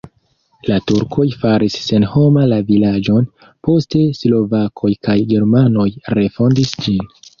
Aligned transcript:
La 0.69 0.77
turkoj 0.91 1.25
faris 1.41 1.75
senhoma 1.89 2.45
la 2.53 2.59
vilaĝon, 2.69 3.27
poste 3.69 4.01
slovakoj 4.21 4.91
kaj 5.09 5.19
germanoj 5.35 5.89
refondis 6.21 6.75
ĝin. 6.87 7.07